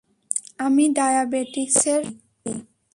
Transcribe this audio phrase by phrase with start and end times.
[0.65, 2.53] আমি ডায়াবেটিসের রোগী।